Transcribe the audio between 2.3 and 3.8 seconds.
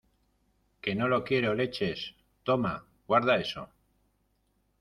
toma, guarda eso.